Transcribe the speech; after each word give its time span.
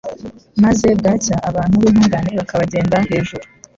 maze 0.63 0.87
bwacya 0.99 1.35
abantu 1.49 1.75
b’intungane 1.81 2.31
bakabagenda 2.39 2.95
hejuru 3.09 3.45